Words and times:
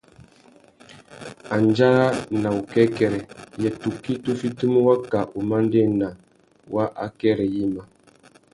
Andjara 1.55 2.05
na 2.41 2.49
wukêkêrê: 2.55 3.21
yê 3.61 3.69
tukí 3.81 4.13
tu 4.23 4.31
fitimú 4.39 4.79
waka 4.87 5.19
wumandēna 5.35 6.07
wa 6.73 6.83
akêrê 7.05 7.45
yïmá? 7.55 7.81